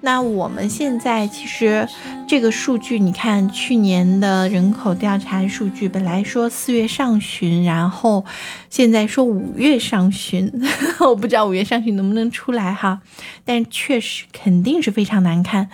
[0.00, 1.86] 那我们现在其实
[2.26, 8.24] 这个数据，你看去年的人口调查数据，本来说四月上旬，然后
[8.68, 10.50] 现在说五月上旬，
[11.00, 13.00] 我不知道五月上旬能不能出来哈，
[13.44, 15.68] 但确实肯定是非常难看。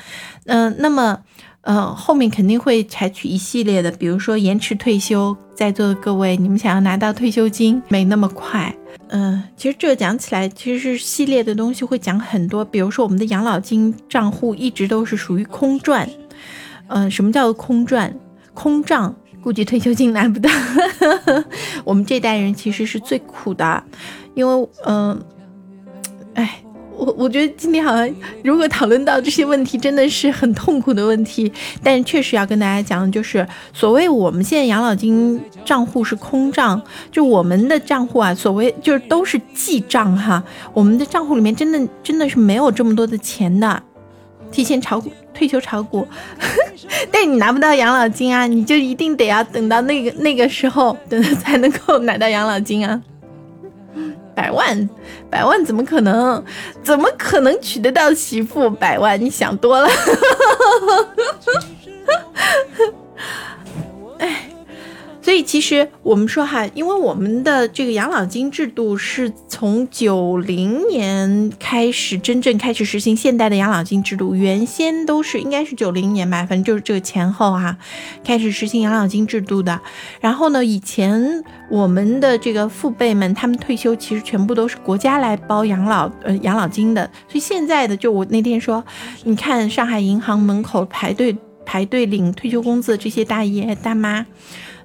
[0.46, 1.20] 嗯，那么。
[1.67, 8.73] 呃，后面肯定会采取一系列的，比如说延迟退休，在座的各位，你们想要拿到退休金，没那么快。
[9.09, 16.09] 嗯，其实这讲起来，其实是系列的东西会讲很多，比如说我们的养老金账户一直都是属于空转。
[16.87, 18.16] 嗯，什么叫做空转？
[18.55, 19.12] 空账，
[19.43, 20.48] 估计退休金拿不到。
[21.83, 23.83] 我们这代人其实是最苦的，
[24.35, 25.21] 因为，嗯，
[26.35, 26.62] 哎。
[26.96, 31.52] 我我觉得今天好像，如果讨论到这些问题，真的是很痛苦的问题。
[31.82, 36.80] 但确实要跟大家讲，就是所谓我们现在养老金账户是空账，
[37.12, 40.42] 就我们的账户啊，所谓就是都是记账哈。
[40.73, 43.82] 我们的账户里面真的真的是没有这么多的钱的。
[44.52, 46.06] 提前炒股、退休炒股，
[47.10, 53.02] 但你拿不到养老金啊，你就一定得要等到那个那个时候，等才能够拿到养老金啊。
[54.37, 54.88] 百万，
[55.29, 56.45] 百万怎么可能？
[56.84, 58.70] 怎么可能娶得到媳妇？
[58.70, 59.88] 百万，你想多了。
[64.19, 64.43] 哎。
[65.37, 77.76] 所以其实我们说哈，因为我们的这个养老金制度是从九零年开始真正开始实行现代的养老金制度，原先都是应该是九零年吧，反正就是这个前后哈，
[78.25, 79.78] 开始实行养老金制度的。
[80.22, 87.04] 然后呢，以前我们的这个父辈们他们退休其实全部都是国家来包养老呃养老金的。
[87.28, 88.82] 所以现在的就我那天说，
[89.25, 94.25] 你看上海银行门口排队排队领退休工资的这些大爷大妈。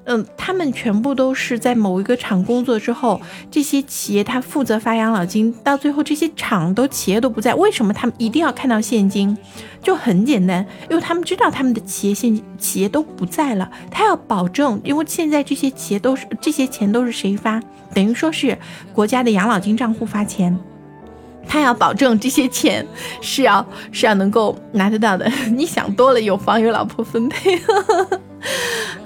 [0.05, 3.21] 嗯，他们全部都是在某一个厂工作之后，
[3.51, 9.37] 这些企业他负责发养老金，到最后这些厂都企业都不在，为什么他们一定要看到现金？
[9.81, 17.61] 就很简单，因为他们知道他们的企业现企业都不在了，他要保证，因为现在这些企业都是这些钱都是谁发？
[17.93, 18.57] 等于说是
[18.93, 20.57] 国家的养老金账户发钱，
[21.47, 22.85] 他要保证这些钱
[23.21, 25.27] 是要是要能够拿得到的。
[25.51, 27.59] 你想多了，有房有老婆分配，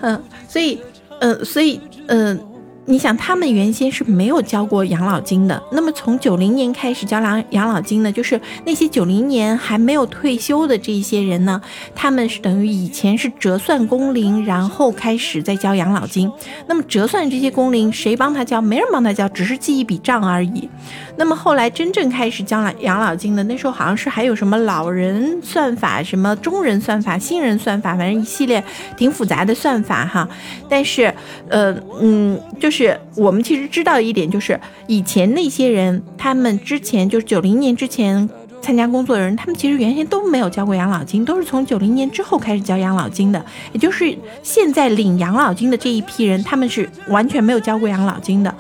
[0.02, 0.22] 嗯。
[0.48, 0.80] 所以，
[1.20, 2.40] 嗯，所以，嗯，
[2.88, 5.62] 你想，他们原先是没有交过养老金的。
[5.72, 11.60] 那么，从九零年开始交养养老金的，就是那些九零年还没有退休的这些人呢，
[11.96, 16.32] 他们是等于以前是折算工龄，然后开始再交养老金。
[16.68, 18.62] 那么，折算这些工龄，谁帮他交？
[18.62, 20.70] 没人帮他交，只是记一笔账而已。
[21.18, 28.64] 那么后来真正开始交了养老金的，那时候好像是还有什么老人算法、什么中人算法、新人算法，反正一系列
[28.96, 30.28] 挺复杂的算法哈。
[30.70, 31.12] 但是，
[31.50, 38.30] 呃，嗯，就是是我们其实知道一点，就是以前那些人，他们之前就是九零年之前
[38.62, 43.44] 参加工作的人，他们其实原先都没有交过养老金，都是从九零年之后开始交养老金的。
[43.72, 48.54] 也就是现在领养老金的这一批人，他们是完全没有交过养老金的。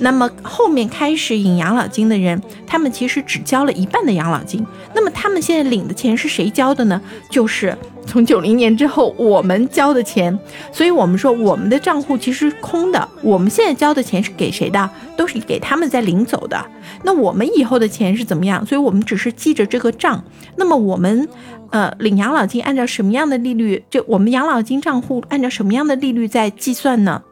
[0.00, 4.64] 那么后面开始领养老金的人，他们其实只交了一半的养老金。
[4.94, 7.00] 那么他们现在领的钱是谁交的呢？
[7.30, 7.76] 就是
[8.06, 10.38] 从九零年之后我们交的钱。
[10.72, 13.08] 所以我们说我们的账户其实空的。
[13.22, 14.88] 我们现在交的钱是给谁的？
[15.16, 16.64] 都是给他们在领走的。
[17.02, 18.64] 那我们以后的钱是怎么样？
[18.64, 20.22] 所以我们只是记着这个账。
[20.56, 21.28] 那么我们，
[21.70, 23.84] 呃，领养老金按照什么样的利率？
[23.90, 27.22] 就我们养老金账户按照什么样的利率在计算呢？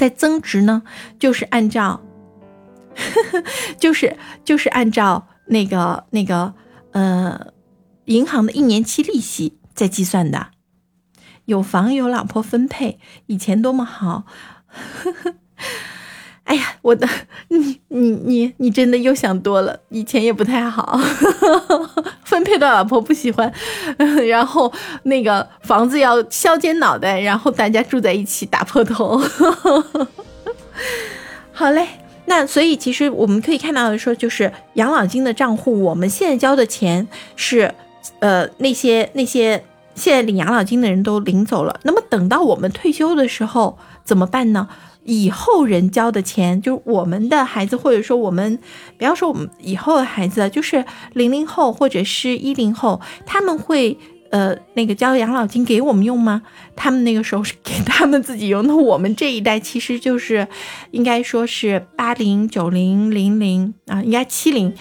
[0.00, 0.82] 在增值呢，
[1.18, 2.00] 就是按照，
[3.78, 6.54] 就是就是按照那个那个
[6.92, 7.52] 呃，
[8.06, 10.52] 银行的一年期利息在计算的。
[11.44, 14.24] 有房有老婆分配，以前多么好。
[16.44, 17.06] 哎呀，我的，
[17.48, 20.98] 你你你你真的又想多了，以前也不太好，
[22.44, 23.52] 配到老婆不喜欢，
[24.28, 24.72] 然后
[25.04, 29.20] 那个房子要削尖脑袋，然后大家住在一起打破头。
[31.52, 31.86] 好嘞，
[32.26, 37.06] 那所以其实我们可以看到的说，就是养老金的账户，我们现在交的钱
[37.36, 37.72] 是，
[38.20, 39.62] 呃，那些那些
[39.94, 44.68] 现在领养老金的人都领走了，那么等到我们退休的时候怎么办呢？
[45.04, 48.58] 以后人交的钱，就是我们的孩子，或者说我们，
[48.98, 53.96] 不要说我们以后的孩子，就是零零后或者是一零后，他们会
[54.30, 56.42] 呃那个交养老金给我们用吗？
[56.76, 58.66] 他们那个时候是给他们自己用。
[58.66, 60.46] 那我们这一代其实就是
[60.90, 64.72] 应该说是八零九零零零啊，应该七零，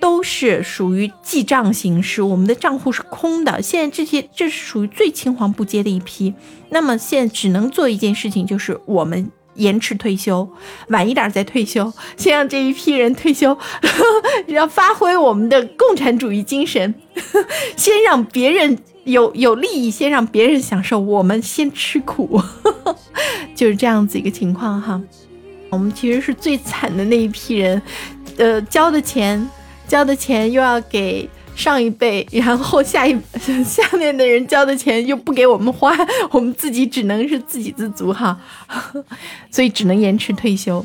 [0.00, 3.60] 都是属于记账形式，我们的账户是空的。
[3.60, 6.32] 现在这些这是属于最青黄不接的一批。
[6.70, 9.30] 那么现在只能做一件事情，就是我们。
[9.60, 10.48] 延迟退休，
[10.88, 13.56] 晚一点再退休，先让这一批人退休，
[14.48, 16.94] 要发挥我们的共产主义精神，
[17.76, 22.40] 先让别人有有利益，先让别人享受，我们先吃苦，
[23.54, 25.00] 就是这样子一个情况哈。
[25.68, 27.80] 我们其实是最惨的那一批人，
[28.38, 29.48] 呃，交的钱，
[29.86, 31.28] 交的钱又要给。
[31.54, 33.16] 上一辈，然后下一
[33.64, 35.94] 下面的人交的钱又不给我们花，
[36.32, 38.38] 我们自己只能是自给自足哈，
[39.50, 40.84] 所以只能延迟退休。